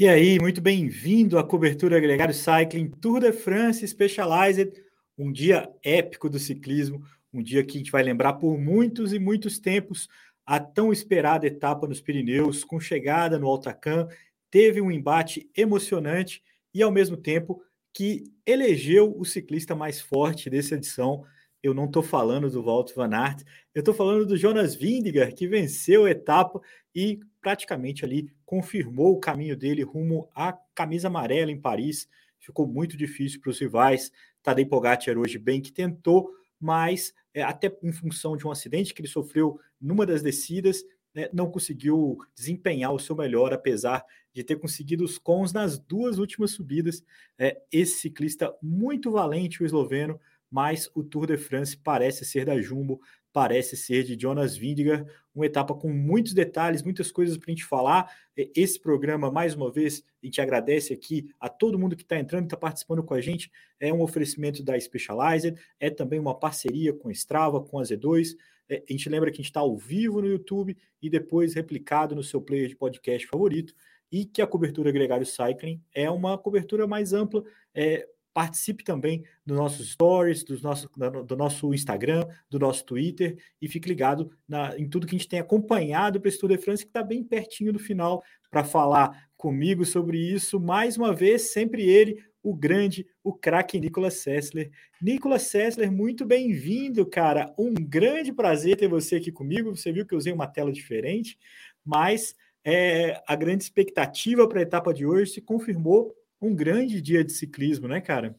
[0.00, 4.72] E aí, muito bem-vindo à cobertura Gregário Cycling Tour de France Specialized,
[5.18, 9.18] um dia épico do ciclismo, um dia que a gente vai lembrar por muitos e
[9.18, 10.08] muitos tempos
[10.46, 14.08] a tão esperada etapa nos Pirineus, com chegada no Altacan,
[14.50, 20.76] teve um embate emocionante e, ao mesmo tempo, que elegeu o ciclista mais forte dessa
[20.76, 21.26] edição.
[21.62, 23.42] Eu não estou falando do Walt Van Aert,
[23.74, 26.58] eu estou falando do Jonas Vingegaard, que venceu a etapa
[26.94, 32.08] e praticamente ali confirmou o caminho dele rumo à camisa amarela em Paris.
[32.38, 34.10] Ficou muito difícil para os rivais.
[34.42, 39.00] Tadej Pogacar hoje bem que tentou, mas é, até em função de um acidente que
[39.00, 40.82] ele sofreu numa das descidas,
[41.14, 46.18] né, não conseguiu desempenhar o seu melhor, apesar de ter conseguido os cons nas duas
[46.18, 47.02] últimas subidas.
[47.38, 52.60] É, esse ciclista muito valente, o esloveno, mas o Tour de France parece ser da
[52.60, 53.00] Jumbo,
[53.32, 57.64] parece ser de Jonas Vingegaard, uma etapa com muitos detalhes, muitas coisas para a gente
[57.64, 58.12] falar.
[58.36, 62.44] Esse programa, mais uma vez, a gente agradece aqui a todo mundo que está entrando,
[62.44, 63.50] está participando com a gente.
[63.78, 68.36] É um oferecimento da Specialized, é também uma parceria com a Strava, com a Z2.
[68.68, 72.14] É, a gente lembra que a gente está ao vivo no YouTube e depois replicado
[72.14, 73.74] no seu player de podcast favorito.
[74.12, 79.56] E que a cobertura Gregário Cycling é uma cobertura mais ampla, é, Participe também dos
[79.56, 80.88] nossos stories, dos nossos,
[81.26, 85.28] do nosso Instagram, do nosso Twitter e fique ligado na, em tudo que a gente
[85.28, 89.28] tem acompanhado para o Estudo de France, que está bem pertinho do final, para falar
[89.36, 90.60] comigo sobre isso.
[90.60, 94.70] Mais uma vez, sempre ele, o grande, o craque Nicolas Sessler.
[95.00, 97.52] Nicolas Sessler, muito bem-vindo, cara.
[97.58, 99.74] Um grande prazer ter você aqui comigo.
[99.74, 101.38] Você viu que eu usei uma tela diferente,
[101.84, 107.24] mas é, a grande expectativa para a etapa de hoje se confirmou um grande dia
[107.24, 108.38] de ciclismo, né, cara?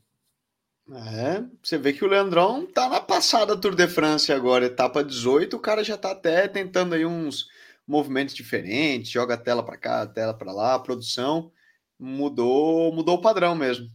[0.89, 5.55] É, você vê que o Leandrão tá na passada Tour de France agora, etapa 18,
[5.55, 7.47] o cara já tá até tentando aí uns
[7.87, 11.51] movimentos diferentes, joga a tela para cá, a tela para lá, a produção
[11.99, 13.87] mudou, mudou o padrão mesmo.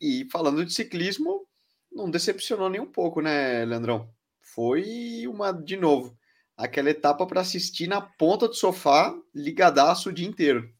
[0.00, 1.46] E falando de ciclismo,
[1.90, 4.10] não decepcionou nem um pouco, né, Leandrão?
[4.40, 6.18] Foi uma de novo,
[6.56, 10.70] aquela etapa para assistir na ponta do sofá, ligadaço o dia inteiro.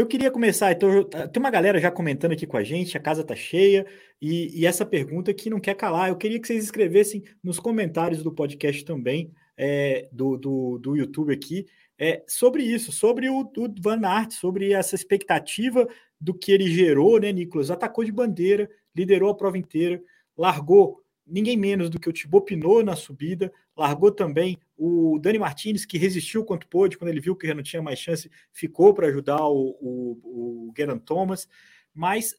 [0.00, 3.22] Eu queria começar, então, tem uma galera já comentando aqui com a gente, a casa
[3.22, 3.84] tá cheia,
[4.18, 6.08] e, e, essa pergunta que não quer calar.
[6.08, 11.34] Eu queria que vocês escrevessem nos comentários do podcast também, é, do, do, do YouTube
[11.34, 11.66] aqui,
[11.98, 15.86] é, sobre isso, sobre o, o Van Aert, sobre essa expectativa
[16.18, 17.70] do que ele gerou, né, Nicolas?
[17.70, 20.02] Atacou de bandeira, liderou a prova inteira,
[20.34, 25.84] largou ninguém menos do que o Thibaut Pinot na subida, largou também o Dani Martinez,
[25.84, 29.44] que resistiu quanto pôde, quando ele viu que não tinha mais chance, ficou para ajudar
[29.46, 31.46] o, o, o Geraint Thomas,
[31.94, 32.34] mas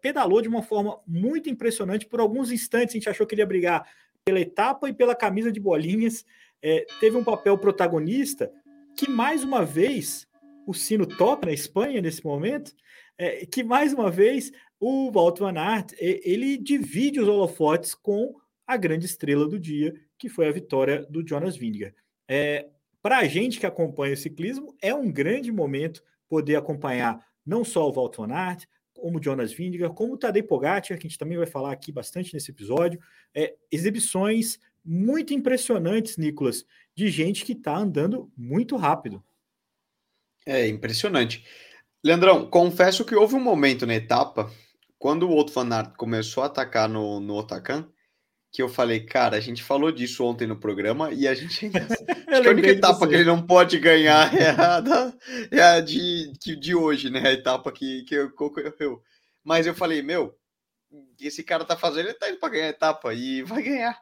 [0.00, 2.06] pedalou de uma forma muito impressionante.
[2.06, 3.84] Por alguns instantes a gente achou que ele ia brigar
[4.24, 6.24] pela etapa e pela camisa de bolinhas.
[6.62, 8.52] É, teve um papel protagonista
[8.96, 10.28] que, mais uma vez,
[10.64, 12.72] o sino toca na Espanha nesse momento,
[13.18, 18.76] é, que mais uma vez o Walt Van Aert, ele divide os holofotes com a
[18.76, 19.92] grande estrela do dia,
[20.22, 21.96] que foi a vitória do Jonas Vingegaard.
[22.28, 22.68] É,
[23.02, 27.88] Para a gente que acompanha o ciclismo, é um grande momento poder acompanhar não só
[27.88, 31.18] o Walt Van Aert, como o Jonas Vingegaard, como o Tadej Pogacar, que a gente
[31.18, 33.00] também vai falar aqui bastante nesse episódio.
[33.34, 39.24] É, exibições muito impressionantes, Nicolas, de gente que está andando muito rápido.
[40.46, 41.44] É impressionante.
[42.04, 44.48] Leandrão, confesso que houve um momento na etapa
[45.00, 47.91] quando o outro fanart começou a atacar no, no Otakan,
[48.52, 51.78] que eu falei, cara, a gente falou disso ontem no programa e a gente ainda.
[51.88, 55.14] acho que a única etapa que ele não pode ganhar é a, da,
[55.50, 57.26] é a de, de, de, hoje, né?
[57.26, 58.30] A etapa que, que eu,
[58.78, 59.02] eu.
[59.42, 60.38] Mas eu falei, meu,
[61.18, 63.98] esse cara tá fazendo, ele tá indo pra ganhar a etapa e vai ganhar.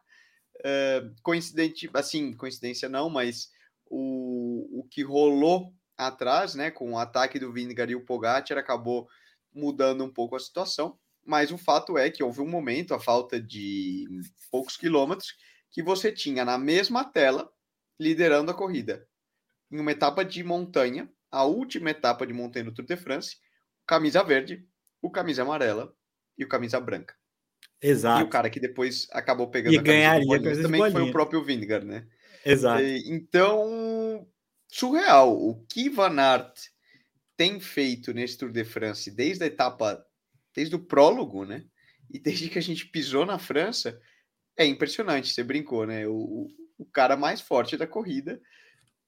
[0.56, 3.50] Uh, coincidente, assim, coincidência não, mas
[3.86, 9.08] o, o que rolou atrás, né, com o ataque do Vingegaard e o Pogacar, acabou
[9.54, 13.40] mudando um pouco a situação, mas o fato é que houve um momento, a falta
[13.40, 14.06] de
[14.50, 15.34] poucos quilômetros,
[15.70, 17.50] que você tinha na mesma tela
[17.98, 19.06] liderando a corrida.
[19.70, 23.36] Em uma etapa de montanha, a última etapa de montanha do Tour de France,
[23.86, 24.66] camisa verde,
[25.00, 25.94] o camisa amarela
[26.36, 27.14] e o camisa branca.
[27.80, 28.20] Exato.
[28.20, 31.42] E o cara que depois acabou pegando e a ganharia a também foi o próprio
[31.42, 32.06] Vingegaard, né?
[32.44, 32.82] Exato.
[32.82, 34.26] Então,
[34.68, 35.32] surreal.
[35.32, 36.68] O que Van Aert
[37.36, 40.04] tem feito nesse Tour de France desde a etapa
[40.54, 41.64] desde o prólogo, né?
[42.10, 44.00] E desde que a gente pisou na França,
[44.56, 45.32] é impressionante.
[45.32, 46.06] Você brincou, né?
[46.06, 46.48] O,
[46.78, 48.40] o cara mais forte da corrida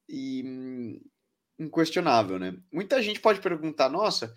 [0.09, 1.01] e hum,
[1.59, 2.57] inquestionável, né?
[2.73, 4.35] Muita gente pode perguntar, nossa,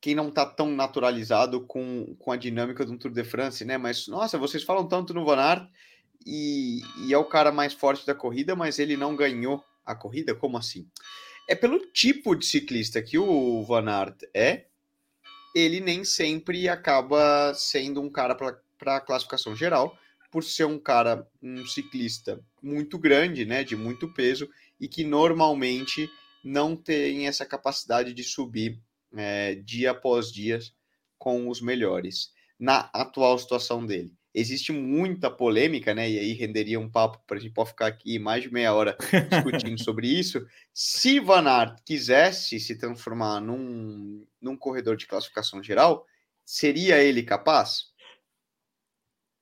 [0.00, 3.76] quem não tá tão naturalizado com, com a dinâmica do Tour de France, né?
[3.76, 5.68] Mas, nossa, vocês falam tanto no Van Aert
[6.24, 10.34] e, e é o cara mais forte da corrida, mas ele não ganhou a corrida?
[10.34, 10.88] Como assim?
[11.48, 14.66] É pelo tipo de ciclista que o Van Aert é,
[15.54, 19.96] ele nem sempre acaba sendo um cara para a classificação geral,
[20.30, 24.48] por ser um cara, um ciclista muito grande, né, de muito peso,
[24.80, 26.08] e que normalmente
[26.44, 28.80] não tem essa capacidade de subir
[29.14, 30.58] é, dia após dia
[31.18, 34.12] com os melhores, na atual situação dele.
[34.32, 36.08] Existe muita polêmica, né?
[36.08, 38.96] E aí renderia um papo para a gente pode ficar aqui mais de meia hora
[39.28, 40.46] discutindo sobre isso.
[40.72, 46.06] Se Van Aert quisesse se transformar num, num corredor de classificação geral,
[46.44, 47.90] seria ele capaz?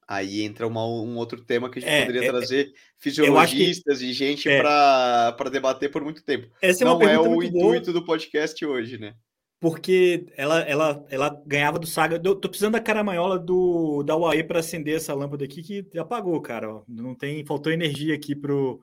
[0.08, 4.06] Aí entra uma, um outro tema que a gente é, poderia é, trazer fisiologistas que,
[4.06, 6.50] e gente é, para debater por muito tempo.
[6.62, 8.00] Essa é Não é o intuito boa.
[8.00, 9.14] do podcast hoje, né?
[9.60, 12.20] Porque ela, ela, ela ganhava do Saga.
[12.22, 16.40] Eu tô precisando da caramanhola do, da UAE para acender essa lâmpada aqui que apagou,
[16.40, 16.82] cara.
[16.86, 18.80] Não tem, faltou energia aqui pro,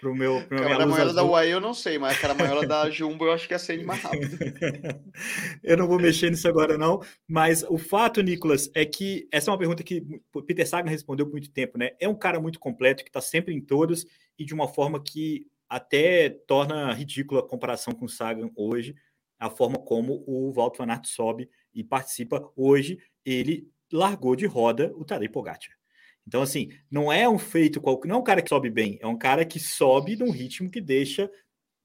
[0.00, 0.42] pro meu.
[0.48, 3.46] Pro a caramanhola da UAE eu não sei, mas a caramanhola da Jumbo eu acho
[3.46, 4.36] que acende mais rápido.
[5.62, 7.00] eu não vou mexer nisso agora, não.
[7.28, 10.04] Mas o fato, Nicolas, é que essa é uma pergunta que
[10.46, 11.90] Peter Sagan respondeu por muito tempo, né?
[12.00, 14.04] É um cara muito completo, que está sempre em todas
[14.38, 18.94] e de uma forma que até torna ridícula a comparação com o Sagan hoje,
[19.38, 22.50] a forma como o Walter Van Aert sobe e participa.
[22.56, 25.76] Hoje, ele largou de roda o Tadej Pogacar.
[26.26, 29.06] Então, assim, não é um feito qualquer, não é um cara que sobe bem, é
[29.06, 31.30] um cara que sobe num ritmo que deixa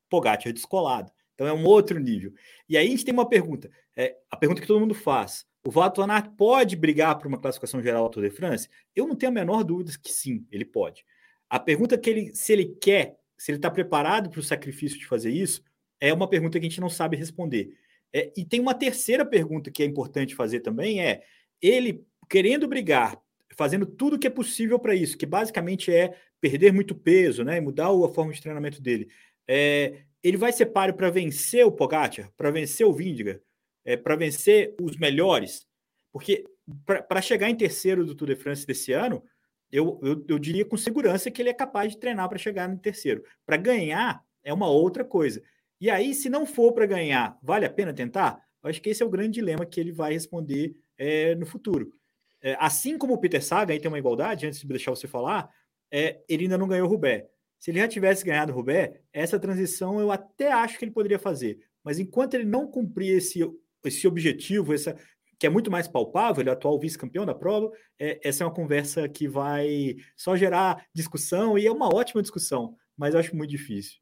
[0.09, 1.11] Pogacar descolado.
[1.33, 2.33] Então é um outro nível.
[2.67, 5.45] E aí a gente tem uma pergunta, é, a pergunta que todo mundo faz.
[5.63, 8.67] O Aert pode brigar por uma classificação geral Tour de France?
[8.95, 11.05] Eu não tenho a menor dúvida que sim, ele pode.
[11.49, 15.05] A pergunta que ele, se ele quer, se ele está preparado para o sacrifício de
[15.05, 15.63] fazer isso,
[16.01, 17.73] é uma pergunta que a gente não sabe responder.
[18.11, 21.21] É, e tem uma terceira pergunta que é importante fazer também: é
[21.61, 23.21] ele querendo brigar
[23.55, 27.59] fazendo tudo o que é possível para isso, que basicamente é perder muito peso, né,
[27.59, 29.07] mudar a forma de treinamento dele.
[29.47, 33.41] É, ele vai ser páreo para vencer o Pogacar, para vencer o Vindiga,
[33.83, 35.67] é, para vencer os melhores,
[36.11, 36.43] porque
[36.85, 39.23] para chegar em terceiro do Tour de France desse ano,
[39.71, 42.77] eu, eu, eu diria com segurança que ele é capaz de treinar para chegar no
[42.77, 43.23] terceiro.
[43.45, 45.41] Para ganhar é uma outra coisa.
[45.81, 48.39] E aí, se não for para ganhar, vale a pena tentar?
[48.63, 51.91] Eu acho que esse é o grande dilema que ele vai responder é, no futuro.
[52.39, 55.49] É, assim como o Peter Saga, aí tem uma igualdade, antes de deixar você falar,
[55.91, 57.27] é, ele ainda não ganhou o Rubé.
[57.59, 61.17] Se ele já tivesse ganhado o Rubé, essa transição eu até acho que ele poderia
[61.17, 61.59] fazer.
[61.83, 63.39] Mas enquanto ele não cumprir esse,
[63.83, 64.95] esse objetivo, essa,
[65.39, 68.53] que é muito mais palpável, ele é atual vice-campeão da prova, é, essa é uma
[68.53, 73.49] conversa que vai só gerar discussão, e é uma ótima discussão, mas eu acho muito
[73.49, 74.00] difícil.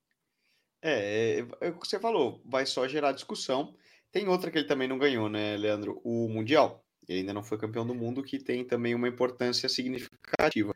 [0.81, 3.75] É, é, é o que você falou, vai só gerar discussão.
[4.11, 6.01] Tem outra que ele também não ganhou, né, Leandro?
[6.03, 6.83] O Mundial.
[7.07, 10.75] Ele ainda não foi campeão do mundo, que tem também uma importância significativa.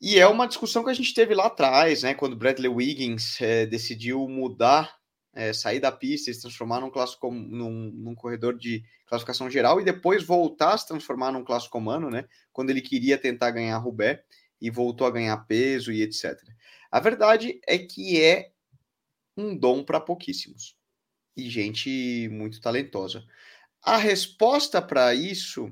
[0.00, 2.12] E é uma discussão que a gente teve lá atrás, né?
[2.14, 4.96] Quando Bradley Wiggins é, decidiu mudar,
[5.32, 9.80] é, sair da pista e se transformar num, clássico, num, num, corredor de classificação geral
[9.80, 12.24] e depois voltar a se transformar num clássico humano, né?
[12.52, 14.20] Quando ele queria tentar ganhar Roubaix
[14.60, 16.36] e voltou a ganhar peso e etc.
[16.90, 18.50] A verdade é que é
[19.36, 20.76] um dom para pouquíssimos
[21.36, 23.24] e gente muito talentosa.
[23.82, 25.70] A resposta para isso,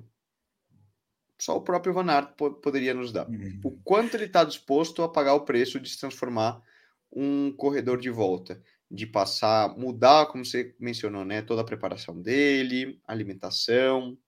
[1.40, 3.28] só o próprio Van Aert poderia nos dar.
[3.28, 3.60] Uhum.
[3.64, 6.62] O quanto ele está disposto a pagar o preço de se transformar
[7.10, 13.00] um corredor de volta, de passar, mudar, como você mencionou, né, toda a preparação dele,
[13.06, 14.18] alimentação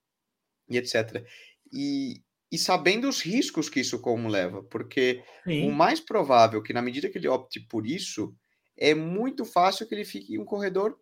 [0.68, 1.26] e etc.
[1.72, 5.68] E, e sabendo os riscos que isso como leva, porque Sim.
[5.68, 8.34] o mais provável que na medida que ele opte por isso,
[8.76, 10.98] é muito fácil que ele fique um corredor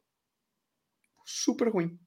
[1.24, 1.98] super ruim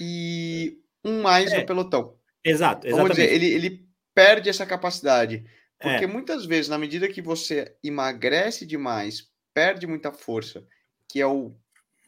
[0.00, 2.18] e um mais é, no pelotão.
[2.44, 2.96] Exato, exatamente.
[2.96, 5.44] Vamos dizer, ele, ele perde essa capacidade.
[5.78, 6.06] Porque é.
[6.06, 10.66] muitas vezes, na medida que você emagrece demais, perde muita força,
[11.08, 11.54] que é o,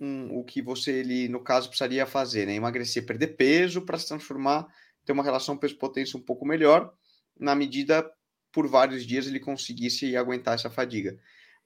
[0.01, 2.55] um, o que você, ele, no caso, precisaria fazer, né?
[2.55, 4.67] Emagrecer, perder peso para se transformar,
[5.05, 6.93] ter uma relação peso-potência um pouco melhor,
[7.39, 8.11] na medida,
[8.53, 11.19] por vários dias, ele conseguisse aguentar essa fadiga.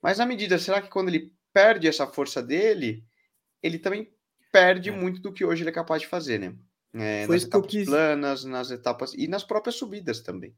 [0.03, 3.05] Mas na medida, será que quando ele perde essa força dele,
[3.61, 4.11] ele também
[4.51, 4.91] perde é.
[4.91, 6.53] muito do que hoje ele é capaz de fazer, né?
[6.93, 7.85] É, nas etapas quis...
[7.85, 10.53] planas, nas etapas e nas próprias subidas também.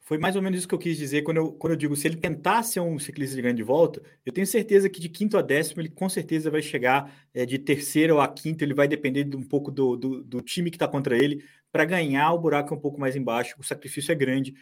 [0.00, 2.06] foi mais ou menos isso que eu quis dizer quando eu, quando eu digo, se
[2.06, 5.42] ele tentar ser um ciclista de grande volta, eu tenho certeza que de quinto a
[5.42, 9.36] décimo ele com certeza vai chegar é, de terceiro a quinto, ele vai depender de
[9.36, 11.42] um pouco do, do, do time que está contra ele,
[11.72, 14.52] para ganhar o buraco é um pouco mais embaixo, o sacrifício é grande,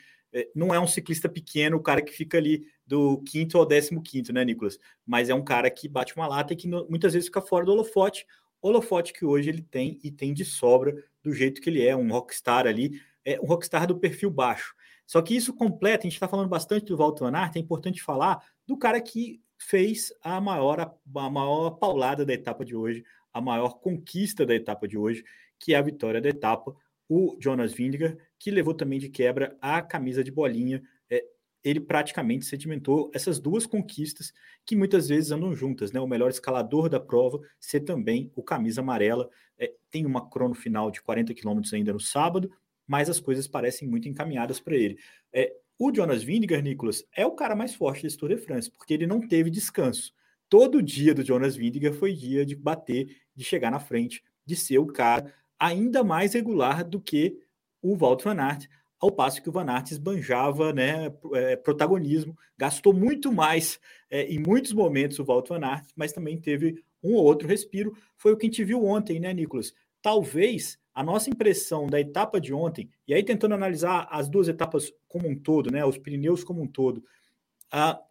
[0.55, 4.33] não é um ciclista pequeno, o cara que fica ali do quinto ao décimo quinto,
[4.33, 4.79] né, Nicolas?
[5.07, 7.73] Mas é um cara que bate uma lata e que muitas vezes fica fora do
[7.73, 8.27] holofote,
[8.61, 12.11] holofote que hoje ele tem e tem de sobra do jeito que ele é, um
[12.11, 14.75] rockstar ali, é um rockstar do perfil baixo.
[15.07, 18.45] Só que isso completa, a gente está falando bastante do Walter Van é importante falar
[18.67, 23.81] do cara que fez a maior, a maior paulada da etapa de hoje, a maior
[23.81, 25.25] conquista da etapa de hoje,
[25.59, 26.75] que é a vitória da etapa,
[27.09, 30.83] o Jonas Vingegaard, que levou também de quebra a camisa de bolinha.
[31.11, 31.25] É,
[31.65, 34.33] ele praticamente sedimentou essas duas conquistas
[34.65, 36.01] que muitas vezes andam juntas, né?
[36.01, 39.29] O melhor escalador da prova ser também o camisa amarela.
[39.59, 42.51] É, tem uma crono final de 40 quilômetros ainda no sábado,
[42.87, 44.99] mas as coisas parecem muito encaminhadas para ele.
[45.33, 48.95] É, o Jonas Vingegaard, Nicolas, é o cara mais forte desse Tour de France, porque
[48.95, 50.13] ele não teve descanso.
[50.49, 54.79] Todo dia do Jonas Vingegaard foi dia de bater, de chegar na frente, de ser
[54.79, 57.39] o cara ainda mais regular do que
[57.83, 58.67] o Walt Van Aert,
[59.01, 63.79] ao passo que o Van Aert esbanjava né, é, protagonismo, gastou muito mais
[64.11, 67.97] é, em muitos momentos o Walt Van Aert, mas também teve um ou outro respiro.
[68.17, 69.73] Foi o que a gente viu ontem, né, Nicolas?
[70.03, 74.93] Talvez a nossa impressão da etapa de ontem, e aí tentando analisar as duas etapas
[75.07, 77.05] como um todo, né, os Pirineus como um todo,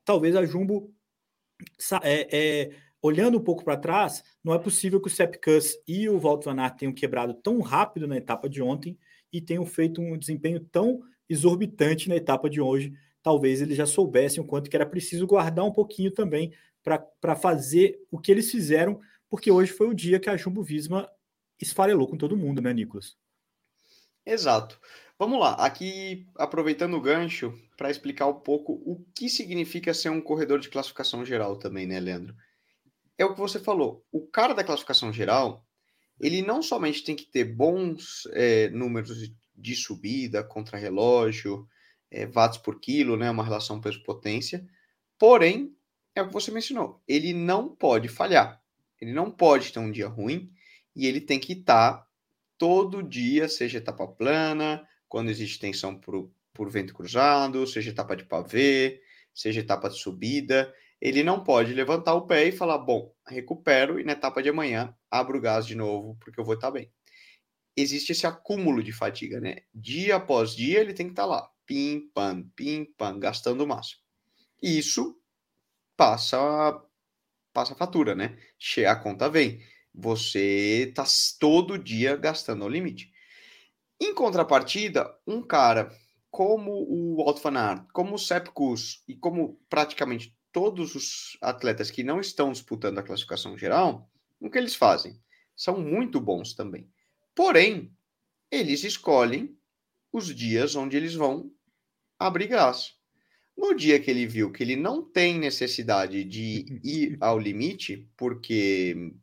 [0.06, 0.90] talvez a Jumbo,
[2.02, 2.72] é, é,
[3.02, 6.46] olhando um pouco para trás, não é possível que o Sepp Kuss e o Walt
[6.46, 8.98] Van Aert tenham quebrado tão rápido na etapa de ontem
[9.38, 12.92] e tenham feito um desempenho tão exorbitante na etapa de hoje.
[13.22, 16.52] Talvez eles já soubessem o quanto que era preciso guardar um pouquinho também
[16.84, 21.08] para fazer o que eles fizeram, porque hoje foi o dia que a Jumbo Visma
[21.62, 23.18] esfarelou com todo mundo, né, Nicolas?
[24.26, 24.80] Exato.
[25.20, 30.22] Vamos lá, aqui aproveitando o gancho para explicar um pouco o que significa ser um
[30.22, 32.36] corredor de classificação geral também, né, Leandro?
[33.18, 34.06] É o que você falou.
[34.12, 35.67] O cara da classificação geral,
[36.20, 41.68] ele não somente tem que ter bons é, números de subida, contra-relógio,
[42.12, 44.68] é, watts por quilo, né, uma relação peso-potência,
[45.18, 45.76] porém,
[46.16, 48.62] é o que você mencionou, ele não pode falhar.
[49.00, 50.52] Ele não pode ter um dia ruim,
[50.96, 52.08] e ele tem que estar tá
[52.58, 58.26] todo dia, seja etapa plana, quando existe tensão por, por vento cruzado, seja etapa de
[58.26, 59.02] pavê,
[59.34, 60.74] seja etapa de subida.
[61.02, 64.96] Ele não pode levantar o pé e falar: bom, recupero e na etapa de amanhã
[65.10, 66.92] abro o gás de novo, porque eu vou estar bem.
[67.76, 69.58] Existe esse acúmulo de fadiga, né?
[69.74, 74.02] Dia após dia ele tem que estar lá, pim, pam, pim, pam, gastando o máximo.
[74.62, 75.16] Isso
[75.96, 76.38] passa
[77.54, 78.38] passa fatura, né?
[78.88, 79.62] A conta vem
[79.98, 81.04] você está
[81.40, 83.12] todo dia gastando ao limite.
[84.00, 85.92] Em contrapartida, um cara
[86.30, 92.02] como o Walt van como o Sepp Kuss e como praticamente todos os atletas que
[92.02, 94.10] não estão disputando a classificação geral,
[94.40, 95.22] o que eles fazem?
[95.56, 96.90] São muito bons também.
[97.36, 97.96] Porém,
[98.50, 99.56] eles escolhem
[100.12, 101.52] os dias onde eles vão
[102.18, 102.96] abrir gás.
[103.56, 109.14] No dia que ele viu que ele não tem necessidade de ir ao limite, porque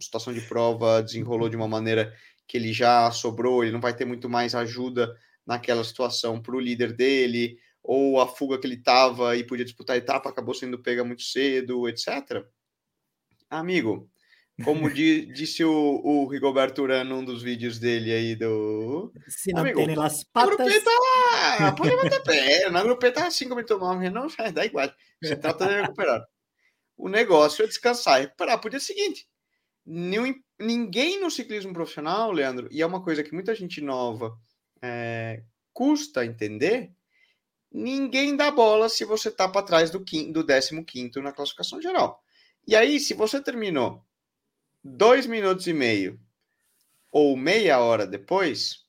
[0.00, 2.14] situação de prova desenrolou de uma maneira
[2.46, 5.14] que ele já sobrou, ele não vai ter muito mais ajuda
[5.46, 9.94] naquela situação para o líder dele, ou a fuga que ele estava e podia disputar
[9.94, 12.44] a etapa acabou sendo pega muito cedo, etc.
[13.48, 14.10] Amigo,
[14.64, 19.12] como disse o, o Rigoberto Urano num dos vídeos dele aí do.
[19.28, 20.56] Se não Amigo, tem las patas.
[20.56, 22.70] Grupeta, pode bater pé.
[22.70, 24.92] Na grupeta, 5 minutos mal, não, dá igual.
[25.22, 26.24] Se trata de recuperar.
[26.96, 29.26] O negócio é descansar e recuperar para o dia seguinte
[30.58, 34.36] ninguém no ciclismo profissional, Leandro, e é uma coisa que muita gente nova
[34.82, 35.42] é,
[35.72, 36.92] custa entender,
[37.72, 42.22] ninguém dá bola se você tá para trás do, quinto, do 15 na classificação geral.
[42.66, 44.04] E aí, se você terminou
[44.82, 46.20] dois minutos e meio
[47.10, 48.84] ou meia hora depois,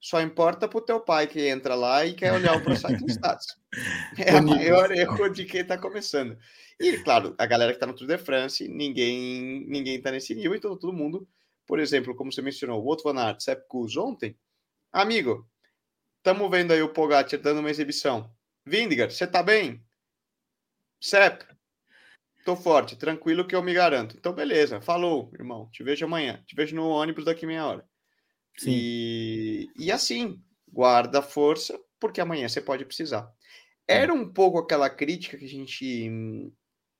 [0.00, 3.56] só importa pro teu pai que entra lá e quer olhar o ProCycling Stats.
[4.16, 6.38] É o maior erro de quem está começando.
[6.80, 10.54] E, claro, a galera que está no Tour de France, ninguém ninguém está nesse nível,
[10.54, 11.28] então todo mundo,
[11.66, 14.34] por exemplo, como você mencionou, o Otto Van Aert, Sepp Kuss ontem,
[14.90, 15.46] amigo,
[16.26, 18.28] estamos vendo aí o Pogacar dando uma exibição.
[18.64, 19.80] Vindigar, você tá bem?
[21.00, 21.42] Sepp,
[22.44, 24.16] tô forte, tranquilo que eu me garanto.
[24.16, 27.88] Então, beleza, falou, irmão, te vejo amanhã, te vejo no ônibus daqui meia hora.
[28.58, 28.70] Sim.
[28.72, 33.30] E, e assim, guarda força, porque amanhã você pode precisar.
[33.86, 36.52] Era um pouco aquela crítica que a gente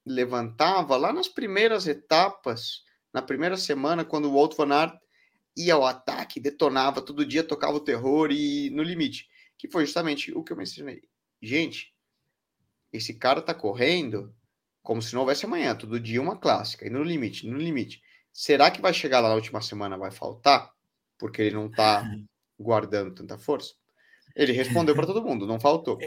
[0.07, 4.97] levantava lá nas primeiras etapas, na primeira semana, quando o Walt Van Aert
[5.57, 10.33] ia ao ataque, detonava todo dia, tocava o terror e no limite, que foi justamente
[10.33, 11.03] o que eu mencionei.
[11.41, 11.95] gente,
[12.93, 14.35] esse cara tá correndo
[14.83, 18.01] como se não houvesse amanhã, todo dia uma clássica, e no limite, no limite.
[18.33, 20.71] Será que vai chegar lá na última semana, vai faltar?
[21.19, 22.05] Porque ele não tá
[22.59, 23.75] guardando tanta força?
[24.37, 25.99] Ele respondeu para todo mundo, não faltou.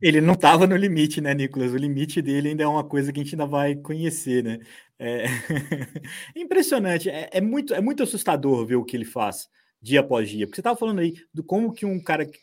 [0.00, 1.72] Ele não estava no limite, né, Nicolas?
[1.72, 4.58] O limite dele ainda é uma coisa que a gente ainda vai conhecer, né?
[4.98, 5.24] É...
[6.36, 9.48] Impressionante, é, é, muito, é muito assustador ver o que ele faz
[9.80, 10.46] dia após dia.
[10.46, 12.38] Porque você estava falando aí do como que um cara que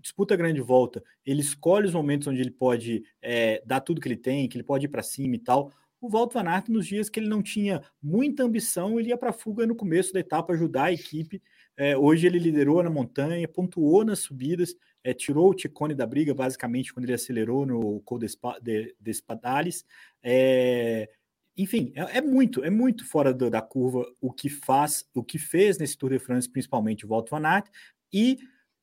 [0.00, 4.08] disputa a grande volta, ele escolhe os momentos onde ele pode é, dar tudo que
[4.08, 5.72] ele tem, que ele pode ir para cima e tal.
[6.00, 9.30] O Walter Van Aert, nos dias que ele não tinha muita ambição, ele ia para
[9.30, 11.42] a fuga no começo da etapa, ajudar a equipe.
[11.76, 16.34] É, hoje ele liderou na montanha, pontuou nas subidas, é, tirou o Ticone da briga,
[16.34, 19.84] basicamente, quando ele acelerou no Col de, de Espadales.
[20.22, 21.08] É,
[21.56, 25.38] enfim, é, é, muito, é muito fora do, da curva o que faz, o que
[25.38, 27.66] fez nesse Tour de France, principalmente o Walter Van Aert,
[28.12, 28.38] e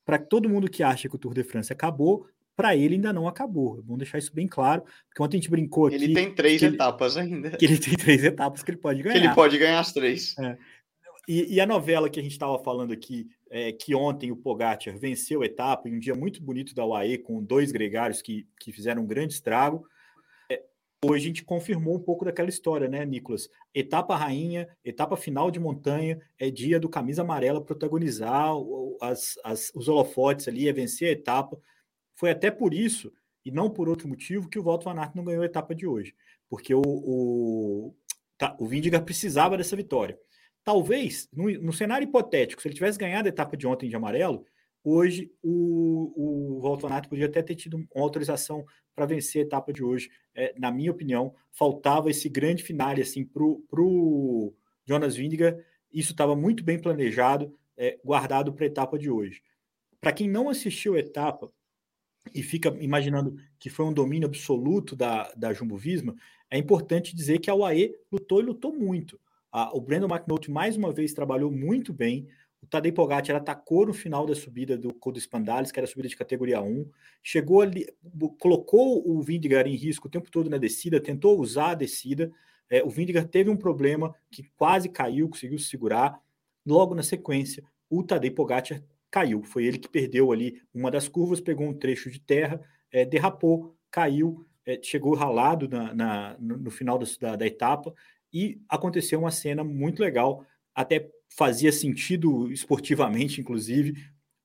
[0.06, 3.28] para todo mundo que acha que o Tour de France acabou, para ele ainda não
[3.28, 3.82] acabou.
[3.82, 5.96] Vamos deixar isso bem claro, porque ontem a gente brincou aqui.
[5.96, 7.52] Ele tem três etapas ele, ainda.
[7.52, 9.20] Que ele tem três etapas que ele pode ganhar.
[9.20, 10.38] Que ele pode ganhar as três.
[10.38, 10.58] É.
[11.28, 14.98] E, e, a novela que a gente estava falando aqui, é, que ontem o Pogacar
[14.98, 18.74] venceu a etapa em um dia muito bonito da UAE, com dois gregários que, que
[18.74, 19.88] fizeram um grande estrago.
[21.06, 23.50] Hoje a gente confirmou um pouco daquela história, né, Nicolas?
[23.76, 28.54] Etapa rainha, etapa final de montanha, é dia do camisa amarela protagonizar
[29.02, 31.60] as, as, os holofotes ali, é vencer a etapa.
[32.16, 33.12] Foi até por isso,
[33.44, 35.86] e não por outro motivo, que o Walter Van Aert não ganhou a etapa de
[35.86, 36.16] hoje.
[36.48, 37.96] Porque o, o,
[38.38, 40.18] tá, o Vindigar precisava dessa vitória.
[40.64, 44.46] Talvez, no, no cenário hipotético, se ele tivesse ganhado a etapa de ontem de amarelo,
[44.84, 49.82] Hoje, o, o Valtonato podia até ter tido uma autorização para vencer a etapa de
[49.82, 50.10] hoje.
[50.36, 54.54] É, na minha opinião, faltava esse grande finale assim, para o
[54.86, 55.58] Jonas Vindiga.
[55.92, 59.42] Isso estava muito bem planejado, é, guardado para a etapa de hoje.
[60.02, 61.50] Para quem não assistiu a etapa
[62.36, 66.14] e fica imaginando que foi um domínio absoluto da, da Jumbo Visma,
[66.52, 69.18] é importante dizer que a UAE lutou e lutou muito.
[69.54, 72.28] A, o Brandon McNulty mais uma vez trabalhou muito bem.
[72.60, 75.88] O Tadej Pogacar atacou no final da subida do Col dos Pandales, que era a
[75.88, 76.90] subida de categoria 1.
[77.22, 77.86] Chegou ali,
[78.40, 82.32] colocou o Vindigar em risco o tempo todo na descida, tentou usar a descida.
[82.68, 86.20] É, o Vindigar teve um problema que quase caiu, conseguiu se segurar.
[86.66, 89.44] Logo na sequência, o Tadej Pogacar caiu.
[89.44, 92.60] Foi ele que perdeu ali uma das curvas, pegou um trecho de terra,
[92.92, 97.94] é, derrapou, caiu, é, chegou ralado na, na no, no, final da, da etapa
[98.34, 103.94] e aconteceu uma cena muito legal, até fazia sentido esportivamente, inclusive.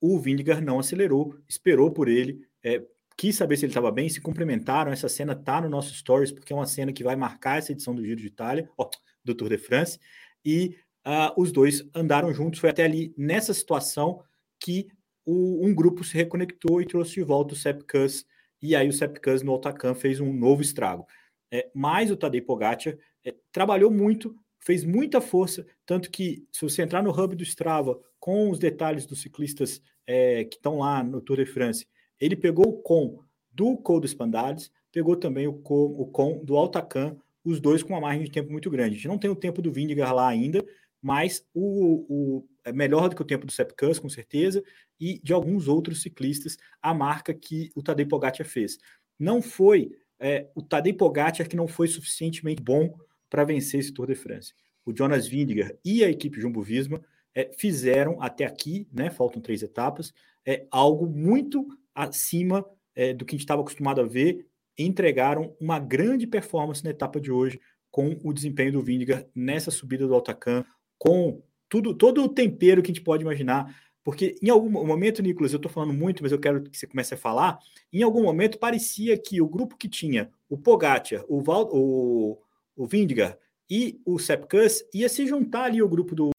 [0.01, 2.83] O Vindigar não acelerou, esperou por ele, é,
[3.17, 4.93] quis saber se ele estava bem, se cumprimentaram.
[4.93, 7.95] Essa cena tá no nosso stories, porque é uma cena que vai marcar essa edição
[7.95, 8.89] do Giro de Itália, ó,
[9.25, 9.99] do Tour de France.
[10.45, 12.61] E uh, os dois andaram juntos.
[12.61, 14.23] Foi até ali nessa situação
[14.61, 14.87] que
[15.27, 18.25] o, um grupo se reconectou e trouxe de volta o Sepp Kuss.
[18.63, 21.05] E aí o Sepp Kuss no Otacan fez um novo estrago.
[21.51, 22.97] É, o Tadej Pogacar
[23.29, 27.99] é, trabalhou muito fez muita força, tanto que se você entrar no hub do Strava
[28.19, 31.87] com os detalhes dos ciclistas é, que estão lá no Tour de France,
[32.21, 36.57] ele pegou o com do Col dos Pandales, pegou também o com, o com do
[36.57, 38.91] Altacan, os dois com uma margem de tempo muito grande.
[38.91, 40.65] A gente não tem o tempo do Vindigar lá ainda,
[41.01, 44.63] mas o, o é melhor do que o tempo do Sepkus, com certeza,
[45.01, 48.77] e de alguns outros ciclistas, a marca que o Tadej Pogacar fez.
[49.19, 52.95] Não foi é, o Tadej Pogacar que não foi suficientemente bom
[53.29, 54.53] para vencer esse Tour de France.
[54.85, 57.01] O Jonas Vindiger e a equipe Jumbo Visma
[57.35, 60.13] é, fizeram até aqui, né, faltam três etapas,
[60.47, 62.65] é, algo muito acima
[62.95, 64.47] é, do que a gente estava acostumado a ver,
[64.79, 67.61] entregaram uma grande performance na etapa de hoje
[67.91, 70.65] com o desempenho do Vindiger nessa subida do Altacan,
[70.99, 75.53] com tudo, todo o tempero que a gente pode imaginar, porque em algum momento, Nicolas,
[75.53, 77.59] eu estou falando muito, mas eu quero que você comece a falar.
[77.93, 82.39] Em algum momento parecia que o grupo que tinha o Pogacar, o, Val, o
[82.79, 83.37] o Vindigar
[83.69, 86.31] e o Sepkus ia se juntar ali ao grupo do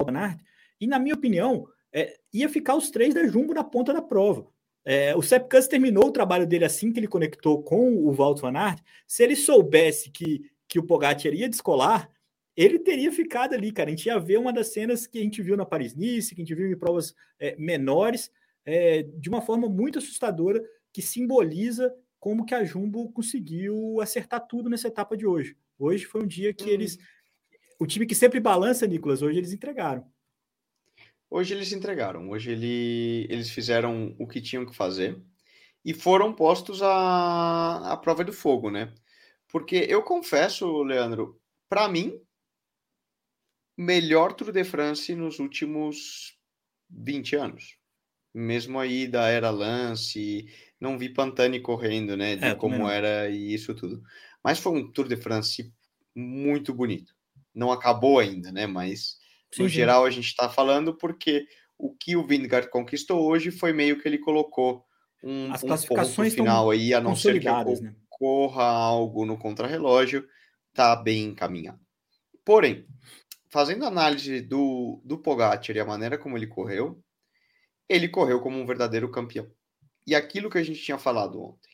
[0.00, 0.36] Van
[0.80, 4.46] e na minha opinião é, ia ficar os três da Jumbo na ponta da prova.
[4.84, 8.56] É, o Sepkus terminou o trabalho dele assim que ele conectou com o Walt Van
[8.56, 8.82] Aert.
[9.06, 12.10] Se ele soubesse que, que o Pogacar ia descolar,
[12.56, 13.88] ele teria ficado ali, cara.
[13.88, 16.44] A gente ia ver uma das cenas que a gente viu na Paris-Nice, que a
[16.44, 18.30] gente viu em provas é, menores,
[18.64, 20.62] é, de uma forma muito assustadora,
[20.92, 25.56] que simboliza como que a Jumbo conseguiu acertar tudo nessa etapa de hoje.
[25.78, 26.68] Hoje foi um dia que hum.
[26.68, 26.98] eles.
[27.78, 30.10] O time que sempre balança, Nicolas, hoje eles entregaram.
[31.28, 32.30] Hoje eles entregaram.
[32.30, 35.20] Hoje ele, eles fizeram o que tinham que fazer
[35.84, 38.92] e foram postos à, à prova do fogo, né?
[39.48, 42.20] Porque eu confesso, Leandro, para mim,
[43.76, 46.36] melhor Tour de France nos últimos
[46.90, 47.78] 20 anos.
[48.34, 50.46] Mesmo aí da era Lance,
[50.80, 52.36] não vi Pantani correndo, né?
[52.36, 54.02] De É, como era e isso tudo.
[54.46, 55.74] Mas foi um Tour de France
[56.14, 57.12] muito bonito.
[57.52, 58.64] Não acabou ainda, né?
[58.64, 59.16] Mas
[59.52, 59.74] Sim, no sim.
[59.74, 64.06] geral a gente está falando porque o que o Vingegaard conquistou hoje foi meio que
[64.06, 64.84] ele colocou
[65.20, 67.96] um, As um classificações ponto final aí, a não ser que né?
[68.08, 70.24] ocorra algo no contrarrelógio,
[70.72, 71.80] tá bem encaminhado.
[72.44, 72.86] Porém,
[73.48, 77.02] fazendo análise do, do Pogacar e a maneira como ele correu,
[77.88, 79.50] ele correu como um verdadeiro campeão.
[80.06, 81.65] E aquilo que a gente tinha falado ontem.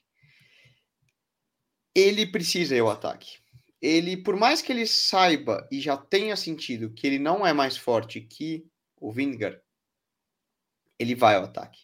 [1.94, 3.38] Ele precisa ir ao ataque.
[3.80, 7.76] Ele, por mais que ele saiba e já tenha sentido que ele não é mais
[7.76, 8.64] forte que
[8.96, 9.60] o Vingegaard,
[10.98, 11.80] ele vai ao ataque.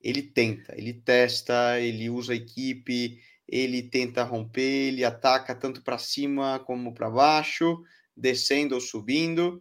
[0.00, 5.98] Ele tenta, ele testa, ele usa a equipe, ele tenta romper, ele ataca tanto para
[5.98, 7.82] cima como para baixo,
[8.16, 9.60] descendo ou subindo,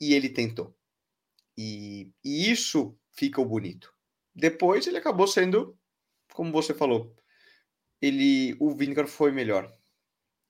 [0.00, 0.76] e ele tentou.
[1.56, 3.94] E, e isso fica o bonito.
[4.34, 5.78] Depois ele acabou sendo,
[6.32, 7.14] como você falou,
[8.00, 9.72] ele, o Vingegaard foi melhor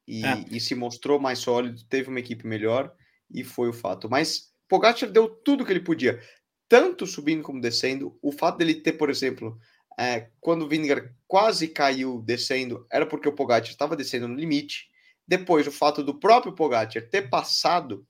[0.06, 0.44] e, É.
[0.50, 2.94] e se mostrou mais sólido, teve uma equipe melhor
[3.32, 4.08] e foi o fato.
[4.08, 6.20] Mas Pogacar deu tudo que ele podia,
[6.68, 8.18] tanto subindo como descendo.
[8.22, 9.58] O fato dele ter, por exemplo,
[9.98, 14.88] é, quando o Vingegaard quase caiu descendo, era porque o Pogacar estava descendo no limite.
[15.26, 18.06] Depois, o fato do próprio Pogacar ter passado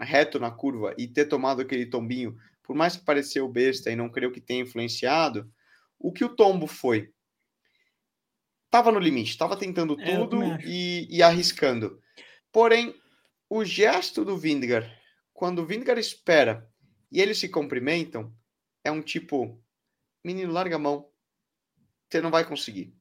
[0.00, 4.10] reto na curva e ter tomado aquele tombinho, por mais que pareceu besta e não
[4.10, 5.50] creio que tenha influenciado,
[5.98, 7.13] o que o tombo foi?
[8.74, 10.66] Tava no limite, tava tentando É, eu tudo acho.
[10.66, 12.00] e, e arriscando.
[12.50, 12.92] Porém,
[13.48, 14.90] o gesto do Vingegaard,
[15.32, 16.68] quando o Vingegaard espera
[17.12, 18.34] e eles se cumprimentam,
[18.82, 19.62] é um tipo,
[20.24, 21.08] menino, larga a mão,
[22.10, 22.92] você não vai conseguir.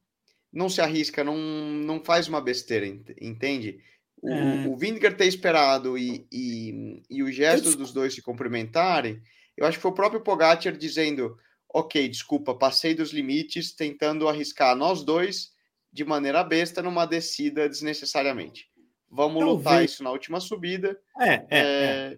[0.52, 3.80] Não se arrisca, não, não faz uma besteira, ent- entende?
[4.22, 4.68] O, É.
[4.68, 4.78] o
[5.18, 9.20] ter esperado e, e, e o gesto discu- dos dois se cumprimentarem,
[9.58, 11.36] eu acho que foi o próprio Pogacar dizendo,
[11.68, 15.52] ok, desculpa, passei dos limites, tentando arriscar nós dois
[15.94, 18.68] de maneira besta numa descida desnecessariamente.
[19.08, 21.60] Vamos lutar isso na última subida É, é, é.
[21.60, 22.18] é,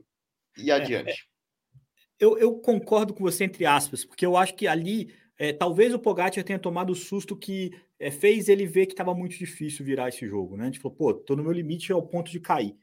[0.57, 1.27] e adiante.
[2.17, 5.99] Eu, eu concordo com você, entre aspas, porque eu acho que ali, é, talvez o
[5.99, 10.07] Pogacar tenha tomado o susto que é, fez ele ver que estava muito difícil virar
[10.07, 10.63] esse jogo, né?
[10.63, 12.77] A gente falou, pô, tô no meu limite ao ponto de cair.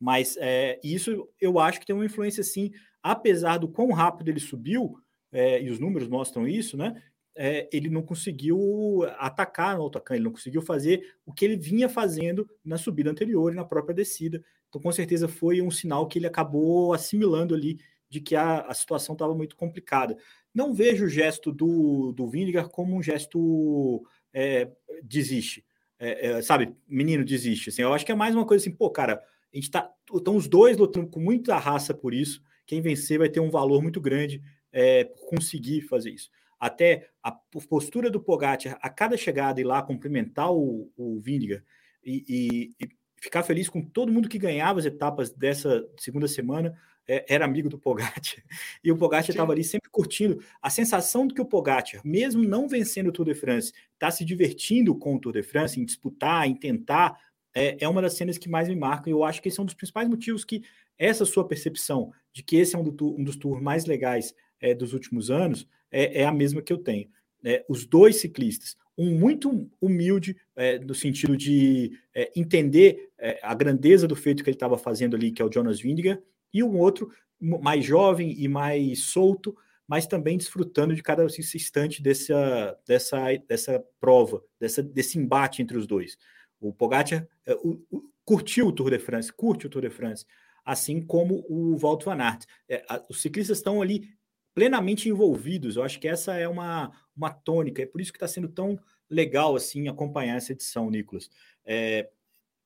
[0.00, 2.70] Mas é, isso eu acho que tem uma influência, sim,
[3.02, 4.96] apesar do quão rápido ele subiu,
[5.30, 7.02] é, e os números mostram isso, né?
[7.40, 11.88] É, ele não conseguiu atacar no Autocan, ele não conseguiu fazer o que ele vinha
[11.88, 14.42] fazendo na subida anterior e na própria descida.
[14.68, 17.78] Então, com certeza, foi um sinal que ele acabou assimilando ali
[18.10, 20.16] de que a, a situação estava muito complicada.
[20.52, 24.68] Não vejo o gesto do, do Vingegaard como um gesto é,
[25.00, 25.64] desiste,
[25.96, 27.70] é, sabe, menino desiste.
[27.70, 29.22] Assim, eu acho que é mais uma coisa assim, pô, cara,
[29.52, 32.42] a gente tá, estão os dois lutando com muita raça por isso.
[32.66, 36.30] Quem vencer vai ter um valor muito grande é, conseguir fazer isso.
[36.58, 41.64] Até a postura do Pogacar a cada chegada ir lá cumprimentar o, o Vingegaard
[42.04, 42.88] e, e, e
[43.20, 46.76] ficar feliz com todo mundo que ganhava as etapas dessa segunda semana
[47.08, 48.14] é, era amigo do Pogacar.
[48.84, 50.40] E o Pogacar estava ali sempre curtindo.
[50.60, 54.24] A sensação de que o Pogacar, mesmo não vencendo o Tour de France, está se
[54.24, 57.18] divertindo com o Tour de France, em disputar, em tentar,
[57.54, 59.08] é, é, uma das cenas que mais me marcam.
[59.08, 60.62] E eu acho que esse é um dos principais motivos que
[60.98, 64.74] essa sua percepção de que esse é um, do, um dos tours mais legais é,
[64.74, 67.08] dos últimos anos é, é, a mesma que eu tenho.
[67.44, 73.10] É, os dois ciclistas, um muito humilde, é, no sentido de é, entender
[73.42, 76.22] a grandeza do feito que ele estava fazendo ali, que é o Jonas Vingegaard,
[76.52, 82.78] e um outro mais jovem e mais solto, mas também desfrutando de cada instante dessa,
[82.86, 86.16] dessa, dessa prova, dessa, desse embate entre os dois.
[86.60, 87.26] O Pogacar
[87.64, 90.26] o, o, curtiu o Tour de France, curte o Tour de France,
[90.64, 92.44] assim como o Walt van Aert.
[92.68, 94.10] É, os ciclistas estão ali
[94.58, 95.76] plenamente envolvidos.
[95.76, 98.76] Eu acho que essa é uma, uma tônica, é por isso que está sendo tão
[99.08, 101.30] legal assim acompanhar essa edição, Nicolas.
[101.64, 102.10] É,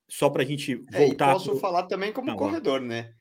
[0.09, 1.29] só para a gente voltar.
[1.29, 1.61] É, posso pro...
[1.61, 3.13] falar também como Não, corredor, né?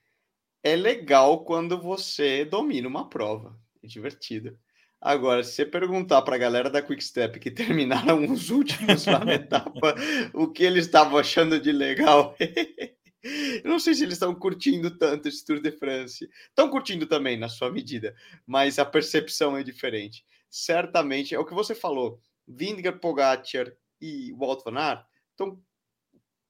[0.63, 3.59] É legal quando você domina uma prova.
[3.83, 4.57] É divertido.
[5.01, 9.33] Agora, se você perguntar para a galera da Quickstep que terminaram os últimos lá na
[9.33, 9.95] etapa,
[10.33, 12.37] o que eles estavam achando de legal,
[13.23, 16.29] eu não sei se eles estão curtindo tanto esse Tour de France.
[16.49, 20.25] Estão curtindo também, na sua medida, mas a percepção é diferente.
[20.49, 25.05] Certamente, é o que você falou, Vingegaard, Pogacar e Walt van Aert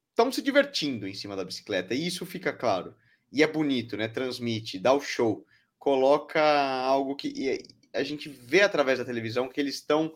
[0.10, 2.96] estão se divertindo em cima da bicicleta, e isso fica claro.
[3.32, 4.08] E é bonito, né?
[4.08, 5.46] Transmite, dá o show,
[5.80, 10.16] coloca algo que a gente vê através da televisão que eles estão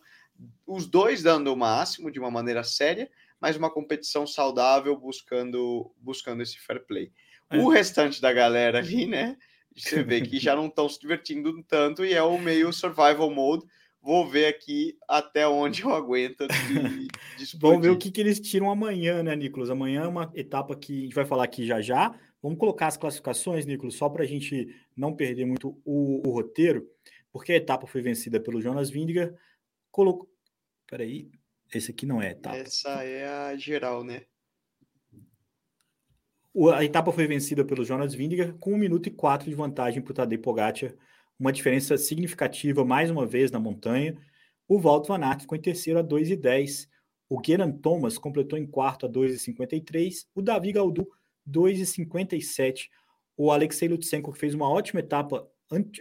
[0.67, 3.09] os dois dando o máximo de uma maneira séria,
[3.45, 7.11] mas uma competição saudável buscando buscando esse fair play.
[7.47, 7.59] É.
[7.59, 9.37] O restante da galera ali, né,
[9.75, 13.63] Você vê que já não estão se divertindo tanto e é o meio survival mode.
[14.01, 18.39] Vou ver aqui até onde eu aguento de, de Vamos ver o que, que eles
[18.39, 19.69] tiram amanhã, né, Nicolas?
[19.69, 22.19] Amanhã é uma etapa que a gente vai falar aqui já já.
[22.41, 26.89] Vamos colocar as classificações, Nicolas, só para a gente não perder muito o, o, roteiro,
[27.31, 29.35] porque a etapa foi vencida pelo Jonas Vindiger.
[29.91, 30.27] Colocou.
[30.87, 31.29] Peraí,
[31.73, 32.57] esse aqui não é a etapa.
[32.57, 34.23] Essa é a geral, né?
[36.73, 40.11] A etapa foi vencida pelo Jonas Vindiger com 1 minuto e 4 de vantagem para
[40.11, 40.93] o Tadej Pogacar,
[41.37, 44.17] uma diferença significativa mais uma vez na montanha.
[44.67, 46.89] O Walt Van Aert ficou em terceiro a 2 e 10.
[47.29, 50.27] O Geran Thomas completou em quarto a 2 e 53.
[50.33, 51.05] O Davi Gaudu
[51.45, 52.89] 2 e 57.
[53.35, 55.45] O Alexei Lutsenko que fez uma ótima etapa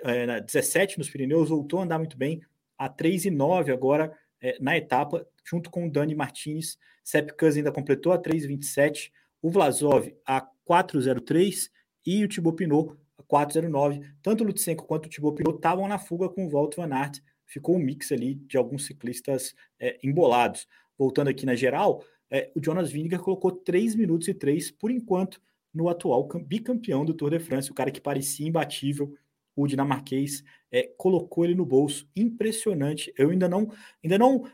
[0.05, 2.41] é, 17 nos Pirineus, voltou a andar muito bem
[2.77, 6.79] a 3 e 9 agora é, na etapa, junto com o Dani Martinez.
[7.03, 11.71] Sepp Kuss ainda completou a 3 e 27 o Vlasov a 4,03
[12.07, 14.03] e o Thibaut Pinot a 4,09.
[14.23, 17.21] Tanto o Lutsenko quanto o Thibaut Pinot estavam na fuga com o Walt Van Aert.
[17.45, 20.67] Ficou um mix ali de alguns ciclistas é, embolados.
[20.97, 25.43] Voltando aqui na geral, é, o Jonas Vingegaard colocou 3 minutos e 3 por enquanto
[25.75, 29.13] no atual bicampeão do Tour de France, o cara que parecia imbatível,
[29.57, 32.09] o dinamarquês, é, colocou ele no bolso.
[32.17, 33.13] Impressionante.
[33.19, 33.71] Eu ainda não,
[34.03, 34.45] ainda não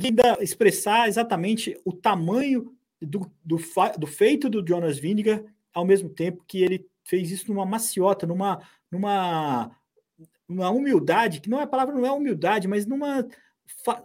[0.00, 3.58] consegui ainda expressar exatamente o tamanho do, do,
[3.98, 8.60] do feito do Jonas Vingegaard, ao mesmo tempo que ele fez isso numa maciota, numa,
[8.90, 9.70] numa,
[10.48, 13.26] numa humildade, que não é a palavra, não é humildade, mas numa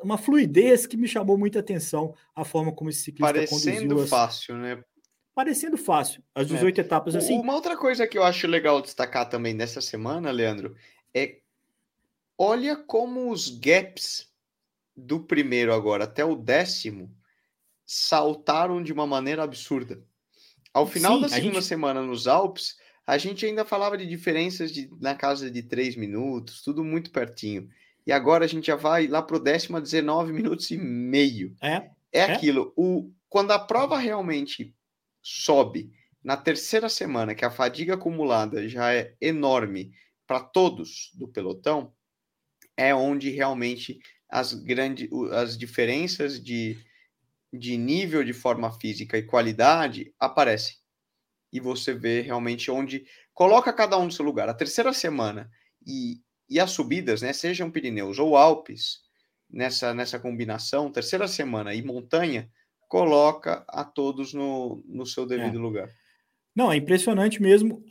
[0.04, 3.66] uma fluidez que me chamou muita atenção a forma como esse ciclista Parecendo.
[3.66, 4.84] Parecendo fácil, né?
[5.34, 6.82] Parecendo fácil, as 18 é.
[6.82, 7.38] etapas assim.
[7.40, 10.76] Uma outra coisa que eu acho legal destacar também nessa semana, Leandro,
[11.14, 11.40] é
[12.38, 14.32] olha como os gaps
[14.96, 17.16] do primeiro agora até o décimo
[17.86, 20.04] saltaram de uma maneira absurda.
[20.74, 21.66] Ao final Sim, da segunda gente...
[21.66, 26.62] semana nos Alpes, a gente ainda falava de diferenças de, na casa de 3 minutos,
[26.62, 27.70] tudo muito pertinho.
[28.06, 31.56] E agora a gente já vai lá para o décimo a 19 minutos e meio.
[31.62, 32.74] É, é, é aquilo.
[32.76, 34.76] O, quando a prova realmente
[35.22, 35.92] sobe
[36.24, 39.94] na terceira semana, que a fadiga acumulada já é enorme
[40.26, 41.94] para todos do pelotão,
[42.76, 46.78] é onde realmente as grandes as diferenças de
[47.54, 50.76] de nível de forma física e qualidade aparecem.
[51.52, 54.50] E você vê realmente onde coloca cada um no seu lugar.
[54.50, 55.50] A terceira semana
[55.86, 59.00] e, e as subidas, né, sejam Pirineus ou Alpes,
[59.50, 62.52] nessa, nessa combinação, terceira semana e montanha,
[62.88, 65.62] coloca a todos no, no seu devido é.
[65.62, 65.90] lugar.
[66.56, 67.84] Não, é impressionante mesmo.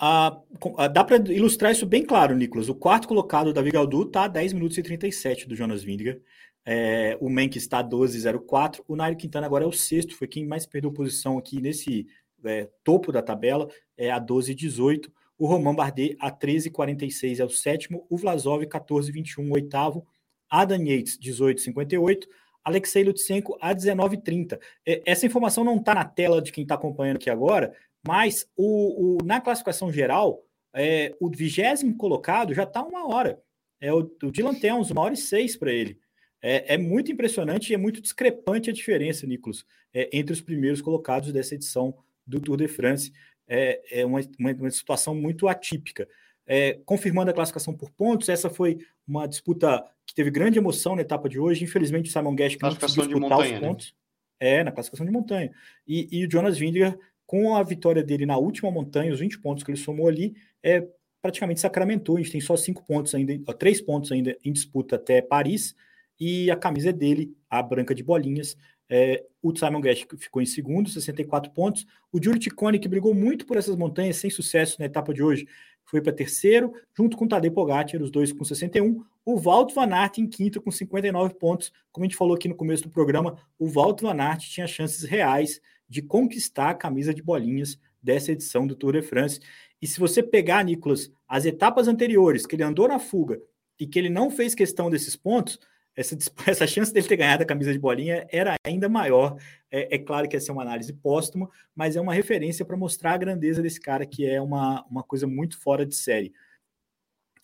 [0.93, 2.71] Dá para ilustrar isso bem claro, Nicolas.
[2.71, 6.23] O quarto colocado, Davi Galdu, está a 10 minutos e 37 do Jonas Vindiger.
[6.65, 8.81] É, o Menck está a 12,04.
[8.89, 12.07] O Nairo Quintana agora é o sexto, foi quem mais perdeu posição aqui nesse
[12.43, 15.11] é, topo da tabela, é a 12,18.
[15.37, 18.07] O Roman Bardet a 13,46 é o sétimo.
[18.09, 20.07] O Vlasov 14,21, oitavo.
[20.49, 22.27] Adam Yates 18,58.
[22.65, 24.59] Alexei Lutsenko a 19,30.
[24.87, 27.75] É, essa informação não está na tela de quem está acompanhando aqui agora,
[28.07, 30.43] mas o, o na classificação geral,
[30.75, 33.41] é, o vigésimo colocado já está uma hora.
[33.81, 35.99] É o, o Dylan Towns, uma hora e seis para ele.
[36.47, 39.65] É, é, muito impressionante e é muito discrepante a diferença, Nicolas,
[39.95, 43.13] é, entre os primeiros colocados dessa edição do Tour de France.
[43.49, 46.07] É, é uma, uma, uma, situação muito atípica.
[46.47, 51.01] É, confirmando a classificação por pontos, essa foi uma disputa que teve grande emoção na
[51.01, 51.65] etapa de hoje.
[51.65, 53.69] Infelizmente, o Simon Guest não conseguiu disputar montanha, os né?
[53.69, 53.87] pontos.
[53.87, 54.49] Né?
[54.49, 55.51] É, na classificação de montanha.
[55.87, 59.65] E, e o Jonas Vingegaard, com a vitória dele na última montanha, os 20 pontos
[59.65, 60.87] que ele somou ali, é
[61.23, 62.17] praticamente sacramentou.
[62.17, 65.75] A gente tem só cinco pontos ainda, ó, três pontos ainda em disputa até Paris
[66.21, 68.57] e a camisa é dele, a branca de bolinhas.
[68.89, 71.87] É, o Simon Guest ficou em segundo, 64 pontos.
[72.13, 75.47] O Giulio Ticone, que brigou muito por essas montanhas, sem sucesso na etapa de hoje,
[75.87, 79.03] foi para terceiro, junto com o Tadej Pogacar, os dois com 61.
[79.25, 81.73] O Walt Van Aert em quinto com 59 pontos.
[81.91, 85.05] Como a gente falou aqui no começo do programa, o Walt Van Aert tinha chances
[85.05, 89.41] reais de conquistar a camisa de bolinhas dessa edição do Tour de France.
[89.81, 93.41] E se você pegar, Nicolas, as etapas anteriores, que ele andou na fuga
[93.79, 95.59] e que ele não fez questão desses pontos,
[95.97, 96.17] essa,
[96.47, 99.37] essa chance dele ter ganhado a camisa de bolinha era ainda maior.
[99.71, 103.15] É, é claro que essa é uma análise póstuma, mas é uma referência para mostrar
[103.15, 106.33] a grandeza desse cara, que é uma, uma coisa muito fora de série.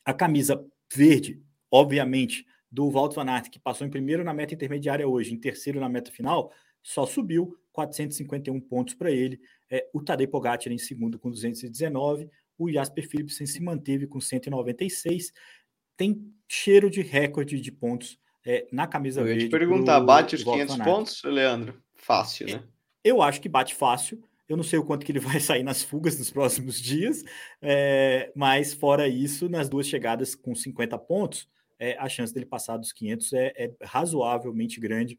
[0.04, 5.06] A camisa verde, obviamente, do Walt Van Aert, que passou em primeiro na meta intermediária
[5.06, 9.40] hoje, em terceiro na meta final, só subiu 451 pontos para ele.
[9.70, 15.32] É, o Tadej Pogacar em segundo com 219, o Jasper Philipsen se manteve com 196.
[15.96, 19.40] Tem cheiro de recorde de pontos é, na camisa verde.
[19.40, 21.82] Eu ia te perguntar, bate os 500 pontos, Leandro?
[21.94, 22.62] Fácil, né?
[23.02, 24.22] Eu acho que bate fácil.
[24.48, 27.22] Eu não sei o quanto que ele vai sair nas fugas nos próximos dias,
[27.62, 32.76] é, mas fora isso, nas duas chegadas com 50 pontos, é, a chance dele passar
[32.76, 35.18] dos 500 é, é razoavelmente grande.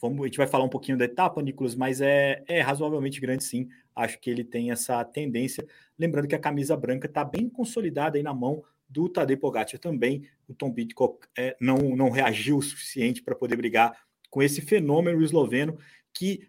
[0.00, 3.44] Vamos, a gente vai falar um pouquinho da etapa, Nicolas, mas é, é razoavelmente grande
[3.44, 3.68] sim.
[3.94, 5.66] Acho que ele tem essa tendência.
[5.98, 10.28] Lembrando que a camisa branca está bem consolidada aí na mão do Tadej Pogacar também.
[10.48, 13.98] O Tom Pitcock é, não, não reagiu o suficiente para poder brigar
[14.30, 15.78] com esse fenômeno esloveno
[16.12, 16.48] que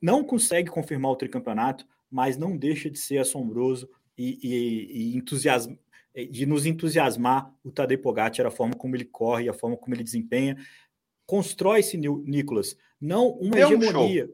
[0.00, 6.44] não consegue confirmar o tricampeonato, mas não deixa de ser assombroso e, e, e de
[6.44, 10.56] nos entusiasmar o Tadej Pogacar, a forma como ele corre, a forma como ele desempenha.
[11.32, 14.26] Constrói-se, Nicolas, não uma Deu hegemonia.
[14.26, 14.28] Um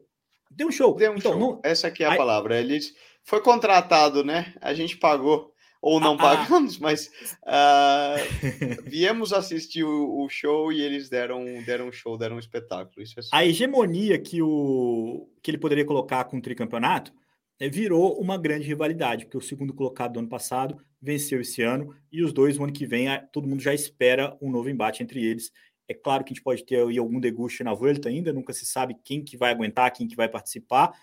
[0.51, 0.93] Deu um show.
[0.97, 1.39] Deu um então, show.
[1.39, 1.61] Não...
[1.63, 2.17] Essa aqui é a Aí...
[2.17, 2.59] palavra.
[2.59, 2.77] Ele
[3.23, 4.53] foi contratado, né?
[4.59, 6.17] A gente pagou ou não ah, ah.
[6.17, 6.79] pagamos, ah.
[6.81, 7.07] mas
[7.45, 13.01] uh, viemos assistir o, o, show e eles deram, deram um show, deram um espetáculo.
[13.01, 17.13] Isso é a hegemonia que, o, que ele poderia colocar com o tricampeonato
[17.61, 21.95] é, virou uma grande rivalidade, porque o segundo colocado do ano passado venceu esse ano
[22.11, 25.23] e os dois, no ano que vem, todo mundo já espera um novo embate entre
[25.23, 25.49] eles.
[25.89, 28.65] É claro que a gente pode ter aí algum deguste na volta ainda, nunca se
[28.65, 30.93] sabe quem que vai aguentar, quem que vai participar,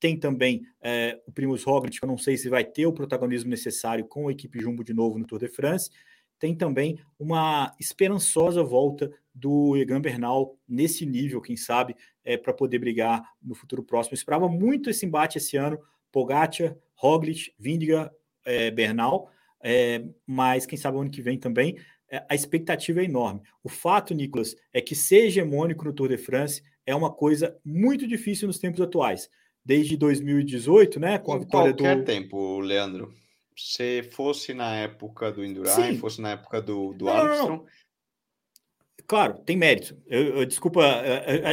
[0.00, 3.50] tem também é, o Primus Roglic, que eu não sei se vai ter o protagonismo
[3.50, 5.90] necessário com a equipe Jumbo de novo no Tour de France.
[6.38, 12.78] Tem também uma esperançosa volta do Egan Bernal nesse nível, quem sabe, é, para poder
[12.78, 14.14] brigar no futuro próximo.
[14.14, 15.80] Eu esperava muito esse embate esse ano,
[16.12, 18.12] Pogacar, Roglic, Vindiga,
[18.44, 21.76] é, Bernal, é, mas quem sabe o ano que vem também.
[22.10, 23.42] É, a expectativa é enorme.
[23.62, 28.06] O fato, Nicolas, é que ser hegemônico no Tour de France é uma coisa muito
[28.06, 29.28] difícil nos tempos atuais
[29.64, 31.18] desde 2018, né?
[31.18, 32.04] Com a vitória qualquer do.
[32.04, 33.12] tempo, Leandro.
[33.54, 37.48] Se fosse na época do Indurain, fosse na época do, do não, Armstrong.
[37.48, 37.66] Não, não.
[39.08, 39.96] Claro, tem mérito.
[40.06, 40.82] Eu, eu desculpa,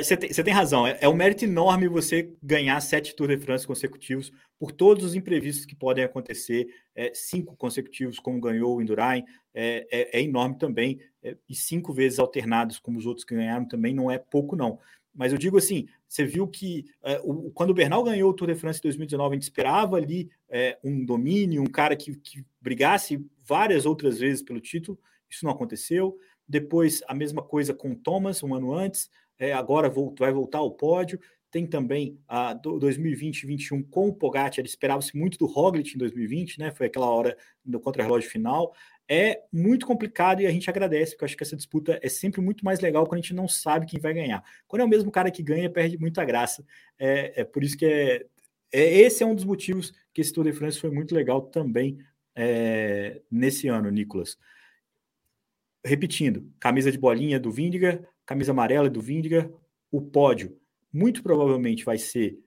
[0.04, 0.86] você tem, tem, razão.
[0.86, 5.16] É, é, um mérito enorme você ganhar sete Tour de France consecutivos por todos os
[5.16, 6.68] imprevistos que podem acontecer.
[6.94, 11.00] É, cinco consecutivos, como ganhou o Indurain, é, é, é enorme também.
[11.24, 14.78] É, e cinco vezes alternados, como os outros que ganharam, também não é pouco, não.
[15.14, 18.50] Mas eu digo assim, você viu que é, o, quando o Bernal ganhou o Tour
[18.50, 22.44] de France em 2019, a gente esperava ali é, um domínio, um cara que, que
[22.60, 25.00] brigasse várias outras vezes pelo título.
[25.30, 26.18] Isso não aconteceu.
[26.48, 29.10] Depois, a mesma coisa com o Thomas, um ano antes.
[29.38, 31.20] É, agora vai voltar ao pódio.
[31.52, 34.66] Tem também a 2020 e 2021 com o Pogacar.
[34.66, 36.72] Esperava-se muito do Roglic em 2020, né?
[36.72, 38.74] Foi aquela hora do contra-relógio final
[39.08, 42.42] é muito complicado e a gente agradece, porque eu acho que essa disputa é sempre
[42.42, 44.44] muito mais legal quando a gente não sabe quem vai ganhar.
[44.68, 46.66] Quando é o mesmo cara que ganha, perde muita graça.
[46.98, 48.26] É, é por isso que é,
[48.72, 52.00] é, esse é um dos motivos que esse Tour de France foi muito legal também
[52.36, 54.38] é, nesse ano, Nicolas.
[55.86, 59.54] Repetindo, camisa de bolinha do Vindiga, camisa amarela do Vindiga,
[59.92, 60.58] o pódio
[60.92, 62.40] muito provavelmente vai ser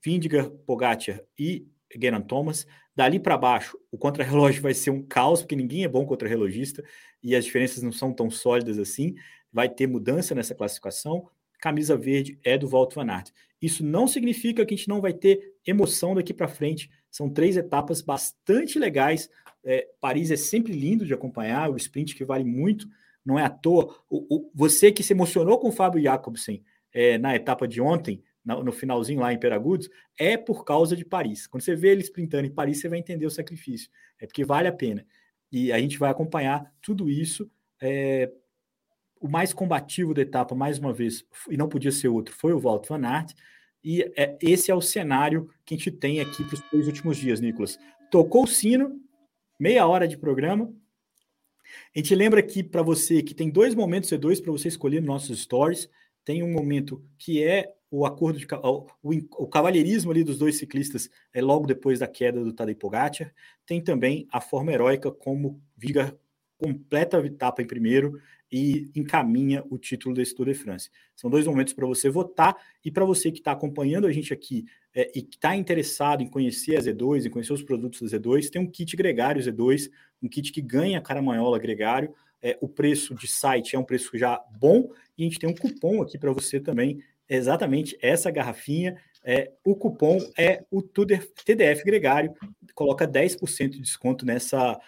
[0.00, 1.66] Vindiga, Pogacar e
[2.00, 2.66] Geran Thomas.
[2.94, 6.84] Dali para baixo, o contra-relógio vai ser um caos, porque ninguém é bom contra-relogista
[7.20, 9.16] e as diferenças não são tão sólidas assim.
[9.52, 11.28] Vai ter mudança nessa classificação.
[11.58, 13.32] Camisa verde é do Walter Van Aert.
[13.60, 16.90] Isso não significa que a gente não vai ter emoção daqui para frente.
[17.10, 19.28] São três etapas bastante legais.
[19.64, 22.86] É, Paris é sempre lindo de acompanhar, o sprint que vale muito,
[23.24, 23.96] não é à toa.
[24.08, 28.22] O, o, você que se emocionou com o Fábio Jacobsen é, na etapa de ontem,
[28.44, 31.46] no finalzinho lá em Peragudos, é por causa de Paris.
[31.46, 33.90] Quando você vê ele sprintando em Paris, você vai entender o sacrifício.
[34.20, 35.06] É porque vale a pena.
[35.50, 37.50] E a gente vai acompanhar tudo isso.
[37.80, 38.30] É,
[39.18, 42.60] o mais combativo da etapa, mais uma vez, e não podia ser outro, foi o
[42.60, 43.32] Walt Van Aert.
[43.82, 47.40] E é, esse é o cenário que a gente tem aqui para os últimos dias,
[47.40, 47.78] Nicolas.
[48.10, 49.00] Tocou o sino,
[49.58, 50.72] meia hora de programa.
[51.94, 55.06] A gente lembra aqui para você que tem dois momentos C2 para você escolher nos
[55.06, 55.88] nossos stories.
[56.24, 61.08] Tem um momento que é o acordo de o, o cavalheirismo ali dos dois ciclistas
[61.32, 63.32] é logo depois da queda do Tadej Pogacar.
[63.64, 66.18] Tem também a forma heróica como Viga
[66.64, 68.18] completa a etapa em primeiro
[68.50, 70.88] e encaminha o título desse Tour de France.
[71.14, 74.64] São dois momentos para você votar e para você que está acompanhando a gente aqui
[74.94, 78.48] é, e que está interessado em conhecer a Z2, em conhecer os produtos da Z2,
[78.48, 79.90] tem um kit gregário Z2,
[80.22, 82.14] um kit que ganha caramanhola gregário.
[82.40, 85.54] É, o preço de site é um preço já bom e a gente tem um
[85.54, 88.96] cupom aqui para você também exatamente essa garrafinha.
[89.24, 92.34] É, o cupom é o TDF Gregário,
[92.74, 94.78] coloca 10% de desconto nessa,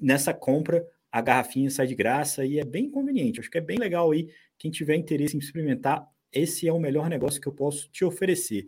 [0.00, 0.86] nessa compra.
[1.10, 3.40] A garrafinha sai de graça e é bem conveniente.
[3.40, 4.28] Acho que é bem legal aí.
[4.58, 8.66] Quem tiver interesse em experimentar, esse é o melhor negócio que eu posso te oferecer.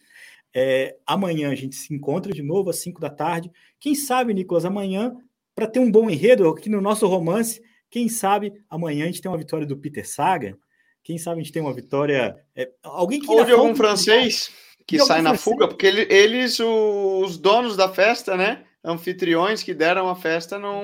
[0.55, 3.51] É, amanhã a gente se encontra de novo às 5 da tarde.
[3.79, 5.17] Quem sabe, Nicolas, amanhã,
[5.55, 9.31] para ter um bom enredo aqui no nosso romance, quem sabe amanhã a gente tem
[9.31, 10.59] uma vitória do Peter Saga
[11.03, 12.37] quem sabe a gente tem uma vitória.
[12.55, 14.51] É, alguém que Ou de algum francês.
[14.87, 18.65] que sai na fuga, porque ele, eles, os donos da festa, né?
[18.85, 20.83] Anfitriões que deram a festa, não,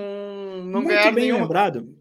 [0.65, 1.43] não Muito ganharam bem nenhuma.
[1.43, 1.99] lembrado.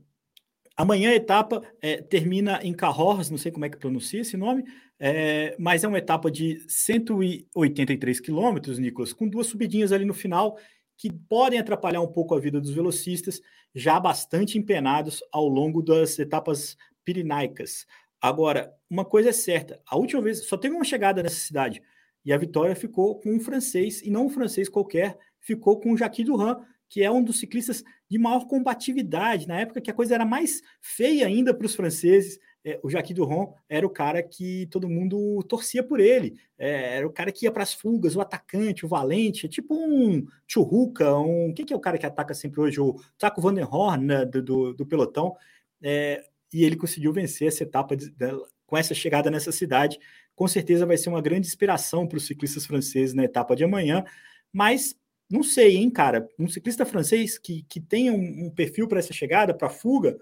[0.75, 4.63] Amanhã a etapa é, termina em Cahors, não sei como é que pronuncia esse nome,
[4.99, 10.57] é, mas é uma etapa de 183 quilômetros, Nicolas, com duas subidinhas ali no final
[10.95, 13.41] que podem atrapalhar um pouco a vida dos velocistas,
[13.73, 17.87] já bastante empenados ao longo das etapas pirinaicas.
[18.21, 21.81] Agora, uma coisa é certa: a última vez só teve uma chegada nessa cidade
[22.25, 25.17] e a vitória ficou com um francês, e não um francês qualquer,
[25.47, 29.81] ficou com o Jacques Durand, que é um dos ciclistas de maior combatividade, na época
[29.81, 32.37] que a coisa era mais feia ainda para os franceses.
[32.65, 37.07] É, o Jacques Durand era o cara que todo mundo torcia por ele, é, era
[37.07, 41.15] o cara que ia para as fugas, o atacante, o valente, é tipo um Churruca,
[41.17, 41.53] um.
[41.53, 42.81] Quem que é o cara que ataca sempre hoje?
[42.81, 45.33] O Taco Van Horn né, do, do, do, pelotão.
[45.81, 46.23] É,
[46.53, 48.31] e ele conseguiu vencer essa etapa de, de,
[48.65, 49.97] com essa chegada nessa cidade.
[50.35, 54.03] Com certeza vai ser uma grande inspiração para os ciclistas franceses na etapa de amanhã,
[54.51, 54.95] mas
[55.29, 56.27] não sei, hein, cara.
[56.39, 60.17] Um ciclista francês que, que tenha um, um perfil para essa chegada, para fuga,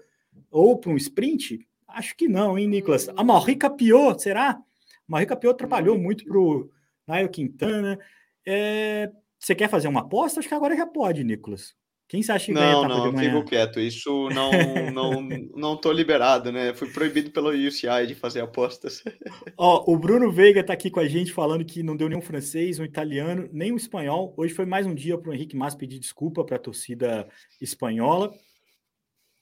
[0.50, 3.08] ou para um sprint, acho que não, hein, Nicolas?
[3.16, 4.58] A Maurice Capiot, será?
[5.06, 6.70] Maurice Capiot atrapalhou muito para o
[7.06, 7.98] Nairo Quintana.
[8.44, 10.40] É, você quer fazer uma aposta?
[10.40, 11.74] Acho que agora já pode, Nicolas.
[12.08, 13.80] Quem você acha que não, ganha Não, não, fico quieto.
[13.80, 14.50] Isso não,
[14.92, 15.22] não,
[15.56, 16.72] não tô liberado, né?
[16.72, 19.02] Fui proibido pelo UCI de fazer apostas.
[19.58, 22.78] Ó, o Bruno Veiga tá aqui com a gente falando que não deu nenhum francês,
[22.78, 24.32] um italiano, nem um espanhol.
[24.36, 27.28] Hoje foi mais um dia para o Henrique Mas pedir desculpa para a torcida
[27.60, 28.32] espanhola.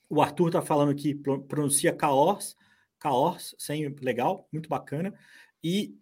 [0.09, 2.55] O Arthur tá falando que pronuncia Caors,
[2.99, 5.13] Caors, sem legal, muito bacana.
[5.63, 5.95] E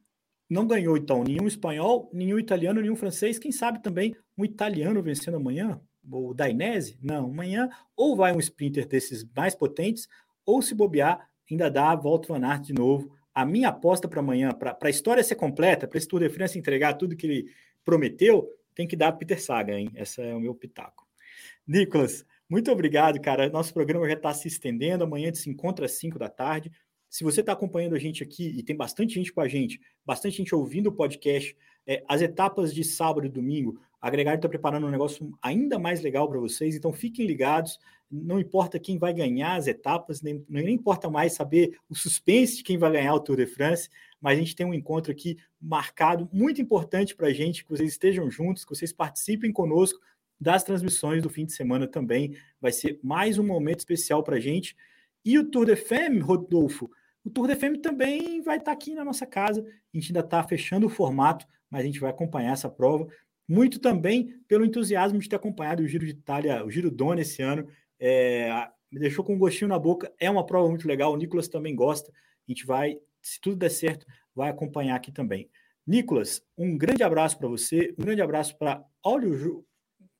[0.49, 3.37] não ganhou então nenhum espanhol, nenhum italiano, nenhum francês.
[3.37, 5.81] Quem sabe também um italiano vencendo amanhã?
[6.09, 6.97] O Dainese?
[7.01, 10.07] Não, amanhã ou vai um sprinter desses mais potentes,
[10.45, 13.11] ou se bobear, ainda dá a volta Van Aert de novo.
[13.33, 16.57] A minha aposta para amanhã, para a história ser completa, para esse Tour de France
[16.57, 17.51] entregar tudo que ele
[17.83, 19.89] prometeu, tem que dar a Peter Saga, hein?
[19.95, 21.07] Esse é o meu pitaco.
[21.65, 23.49] Nicolas, muito obrigado, cara.
[23.49, 25.03] Nosso programa já está se estendendo.
[25.03, 26.71] Amanhã a gente se encontra às 5 da tarde.
[27.09, 30.37] Se você está acompanhando a gente aqui, e tem bastante gente com a gente, bastante
[30.37, 34.85] gente ouvindo o podcast, é, as etapas de sábado e domingo, a Gregário está preparando
[34.85, 37.79] um negócio ainda mais legal para vocês, então fiquem ligados.
[38.11, 42.63] Não importa quem vai ganhar as etapas, nem, nem importa mais saber o suspense de
[42.63, 43.87] quem vai ganhar o Tour de France,
[44.19, 47.91] mas a gente tem um encontro aqui marcado, muito importante para a gente, que vocês
[47.91, 50.01] estejam juntos, que vocês participem conosco
[50.37, 52.35] das transmissões do fim de semana também.
[52.59, 54.75] Vai ser mais um momento especial para a gente.
[55.23, 56.91] E o Tour de Femme, Rodolfo,
[57.23, 59.61] o Tour de Femme também vai estar tá aqui na nossa casa.
[59.61, 63.07] A gente ainda está fechando o formato, mas a gente vai acompanhar essa prova
[63.47, 67.41] muito também pelo entusiasmo de ter acompanhado o Giro de Itália, o Giro Dona esse
[67.41, 67.67] ano.
[67.99, 68.49] É,
[68.91, 70.13] me deixou com um gostinho na boca.
[70.19, 71.11] É uma prova muito legal.
[71.11, 72.11] O Nicolas também gosta.
[72.11, 75.49] A gente vai, se tudo der certo, vai acompanhar aqui também.
[75.85, 77.93] Nicolas, um grande abraço para você.
[77.97, 78.83] Um grande abraço para.
[79.03, 79.65] Olha o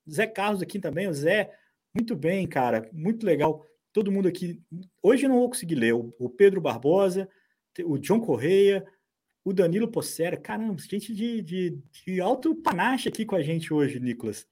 [0.10, 1.08] Zé Carlos aqui também.
[1.08, 1.52] O Zé,
[1.94, 2.90] muito bem, cara.
[2.92, 3.66] Muito legal.
[3.94, 4.60] Todo mundo aqui.
[5.02, 5.94] Hoje eu não vou conseguir ler.
[5.94, 7.30] O Pedro Barbosa,
[7.86, 8.84] o John Correia,
[9.44, 10.38] o Danilo Possera.
[10.38, 14.48] Caramba, gente de, de, de alto panache aqui com a gente hoje, Nicolas.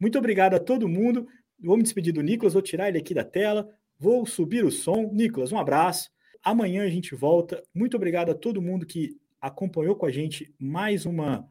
[0.00, 1.26] Muito obrigado a todo mundo.
[1.58, 3.68] Vou me despedir do Nicolas, vou tirar ele aqui da tela,
[3.98, 5.10] vou subir o som.
[5.12, 6.10] Nicolas, um abraço.
[6.42, 7.62] Amanhã a gente volta.
[7.72, 11.48] Muito obrigado a todo mundo que acompanhou com a gente mais uma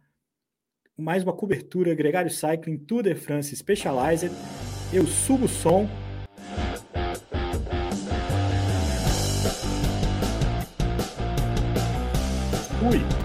[0.97, 4.31] mais uma cobertura Gregário Cycling Tour de France Specialized.
[4.93, 5.89] Eu subo o som.
[12.81, 13.20] Fui!